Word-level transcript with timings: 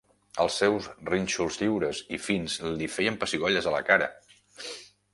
Els 0.45 0.55
seus 0.61 0.87
rínxols 1.09 1.59
lliures 1.63 2.01
i 2.19 2.21
fins 2.31 2.57
li 2.81 2.91
feien 2.97 3.23
pessigolles 3.25 3.69
a 3.73 3.79
la 3.81 3.87
cara. 3.93 4.13